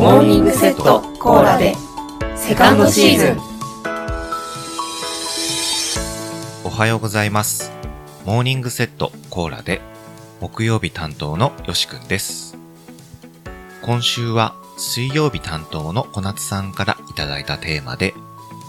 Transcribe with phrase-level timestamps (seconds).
[0.00, 1.74] モーニングセットコーラで
[2.34, 3.36] セカンドシーズン
[6.64, 7.70] おはようございます。
[8.24, 9.82] モーニングセットコーラで
[10.40, 12.56] 木曜日担当のよしくんです。
[13.82, 18.14] 今週は水曜日担当の小夏さんからいただいたテーマで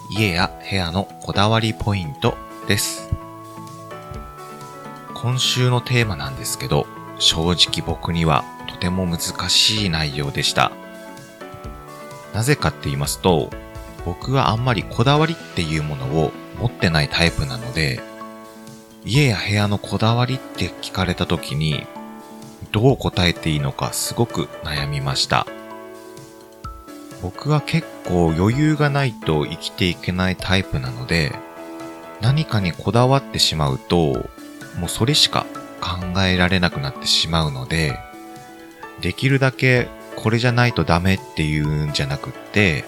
[0.09, 2.35] 家や部屋のこだわりポイント
[2.67, 3.09] です。
[5.13, 6.87] 今週のテーマなんですけど、
[7.19, 10.73] 正直僕にはとても難しい内容でした。
[12.33, 13.49] なぜかって言いますと、
[14.05, 18.01] 僕はあんまりこだわりっていうものを持ってないタイプなので、
[19.03, 21.85] 家や部屋のこだわりって聞かれた時に、
[22.71, 25.45] どう答えていいのかすごく悩みました。
[27.21, 31.33] 僕は結構余裕がないと生きていけないタイプなので、
[32.21, 34.29] 何かにこだわってしまうと、
[34.79, 35.45] もうそれしか
[35.81, 37.99] 考えられなくなってしまうので、
[39.01, 39.87] できるだけ
[40.21, 42.85] これじゃないとダメっていうんじゃなくって、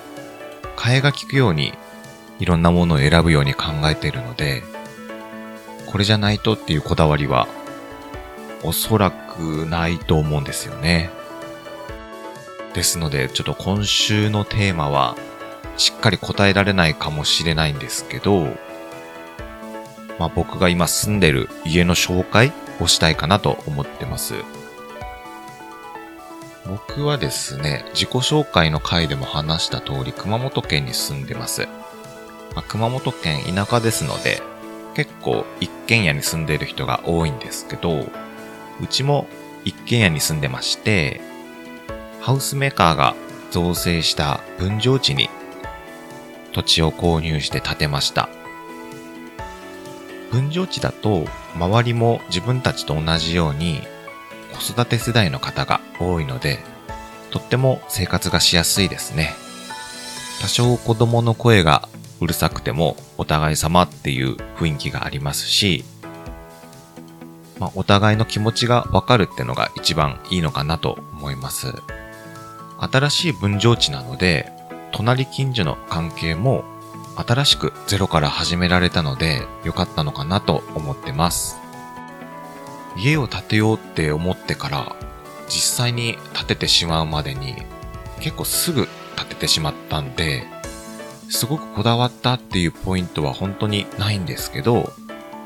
[0.76, 1.74] 替えが利くように
[2.40, 4.62] いろんなものを選ぶように考えているので、
[5.88, 7.48] これじゃないとっていうこだわりは、
[8.62, 11.10] おそらくないと思うんですよね。
[12.76, 15.18] ですので、ちょっと今週のテーマは、
[15.76, 18.46] しっかり答えられないかもしれないんですけど、
[20.20, 24.36] まあ僕が今住んでる家の紹介をしたいかなと思ってます。
[26.74, 31.68] 僕はですね、自己紹介の回でも話した通り熊本県に住んでます。
[32.56, 34.42] まあ熊本県田舎ですので、
[34.96, 38.00] 結構一軒家に住んでる人が多いんですけど、
[38.82, 39.28] うちも
[39.64, 41.22] 一軒家に住んでまして、
[42.22, 43.14] ハウスメーカーが
[43.52, 45.30] 造成した分譲地に
[46.54, 48.30] 土地を購入して建てました。
[50.32, 53.84] 分譲地だと周りも自分たちと同じように
[54.54, 56.73] 子育て世代の方が多いので、
[57.34, 59.34] とっても生活がしやすいですね。
[60.40, 61.90] 多少子供の声が
[62.22, 65.84] うるさくてもお互い様っていう雰囲気がありますし、
[67.60, 71.74] まあ、お互いの気持ちがわかるってのが一番いいのかなと思います。
[72.78, 74.52] 新しい分譲地なので、
[74.92, 76.64] 隣近所の関係も
[77.16, 81.58] 新しくゼロから始められたので良かったのかなと思ってます。
[82.96, 84.96] 家を建てようって思ってから
[85.48, 87.56] 実際に建ててしまうまでに
[88.20, 90.44] 結構すぐ建ててしまったんで、
[91.30, 94.94] すごくこだわったっていうポイントは本当にないんですけど、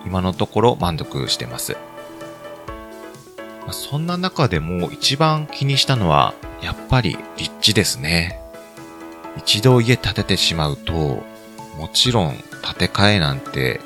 [0.06, 1.76] 今のところ満足してます。
[3.72, 8.40] そんな中でも一番気にしたのは、やっぱり立地ですね。
[9.38, 10.94] 一度家建ててしまうと、
[11.78, 12.36] もちろん
[12.78, 13.82] 建て替えなんて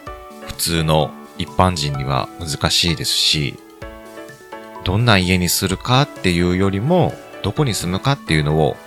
[0.47, 3.57] 普通の一般人には難しいですし、
[4.83, 8.77] どんな家にするかっていうよりも、どこに住むかっていうのを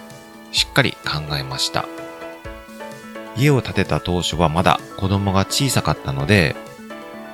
[0.52, 1.86] しっかり考えました。
[3.36, 6.54] 家を建てた当初はまだ子供が小さかったので、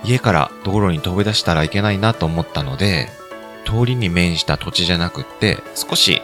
[0.04, 3.08] 家から道路に飛び出したらいけないなと思ったので、
[3.66, 6.22] 通りに面した土地じゃなくって、少し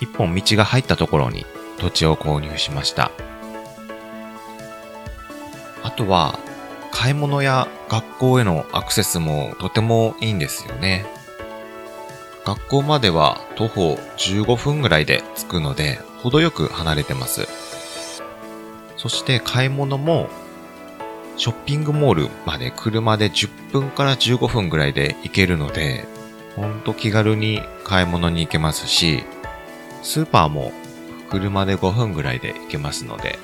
[0.00, 1.46] 一本道が入ったところに
[1.78, 3.10] 土地を購入しました。
[5.82, 6.38] あとは、
[6.90, 11.06] 買い物や学校へのアクセスもとてもいいんですよね。
[12.48, 17.46] 学校までは徒歩15分ぐらいで着くので、程よく離れてます。
[18.96, 20.30] そして買い物も、
[21.36, 26.06] ショッピングモールまで車で10分から15分ぐらいで行けるので、
[26.56, 29.24] ほんと気軽に買い物に行けますし、
[30.02, 30.72] スーパーも
[31.28, 33.38] 車で5分ぐらいで行けますので、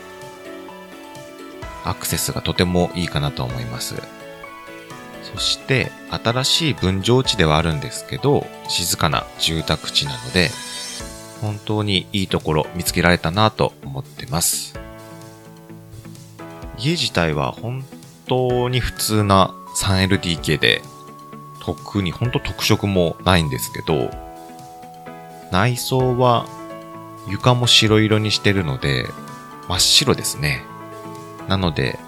[1.85, 3.97] アクセスがとてもいいかなと思います。
[5.35, 10.51] そして、新しい分譲地ではあるんですけど、静かな住宅地なので、
[11.41, 14.79] 本当にいいところ見つけられたなと思ってます。
[16.79, 17.85] 家自体は本
[18.27, 20.83] 当に普通な 3LDK で、
[21.61, 24.11] 特に本当特色もないんですけど、
[25.51, 26.47] 内装は
[27.29, 29.09] 床も白色にしてるので、
[29.69, 30.63] 真っ白ですね。
[31.49, 31.99] なので、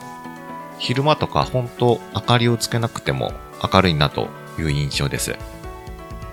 [0.78, 3.32] 昼間とか本当明かりをつけなくても
[3.72, 4.28] 明るいなと
[4.58, 5.36] いう印象です。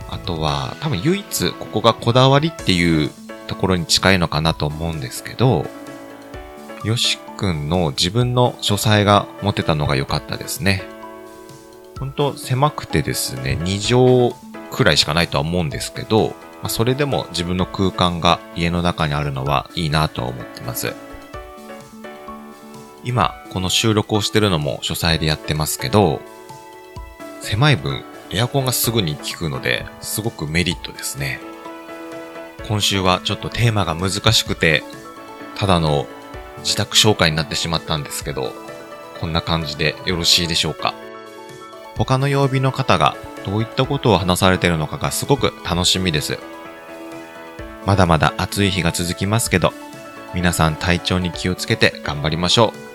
[0.10, 3.10] あとは、多分唯一ここがこだわりっていう
[3.48, 5.66] ところに近いのかなと思うんですけど、
[6.84, 10.84] よしくんの自分の書斎が持てたのが良かったですね。
[12.00, 20.94] ほんと狭くてですね、2畳くらいしかないとは思うんですけど、まそれでも自分の空間が家の中にあるのはいいなと思ってます。
[23.04, 26.22] 今、この収録をしてるのも書斎でやってますけど、
[27.42, 31.40] 狭い分、エアコンがすぐに効くので、すごくメリットですね。
[32.68, 34.84] 今週はちょっとテーマが難しくて、
[35.56, 36.08] ただの
[36.60, 38.54] 自宅紹介になってしまったんですけど、
[39.20, 40.94] こんな感じでよろしいでしょうか。
[41.98, 43.16] 他の曜日の方が
[43.46, 46.40] どういったことを話されてるのかがすごく楽しみです。
[47.86, 49.74] まだまだ暑い日が続きますけど、
[50.34, 52.93] 皆さん体調に気をつけて頑張りましょう。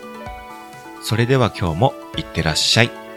[1.02, 3.07] それでは今日もいってらっしゃい。